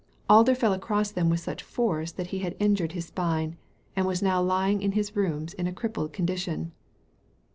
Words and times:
Alder 0.27 0.55
fell 0.55 0.73
across 0.73 1.11
them 1.11 1.29
with 1.29 1.41
such 1.41 1.61
force 1.61 2.11
that 2.11 2.25
he 2.33 2.39
had 2.39 2.55
injured 2.57 2.93
his 2.93 3.05
spine, 3.05 3.55
and 3.95 4.05
now 4.23 4.39
was 4.41 4.47
lying 4.47 4.81
in 4.81 4.93
his 4.93 5.15
rooms 5.15 5.53
in 5.53 5.67
a 5.67 5.71
crippled 5.73 6.11
condition. 6.11 6.71